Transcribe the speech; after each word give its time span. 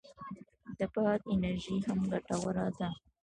د 0.77 0.79
باد 0.93 1.19
انرژي 1.33 1.75
هم 1.87 1.99
ګټوره 2.11 2.67
ده 2.77 2.89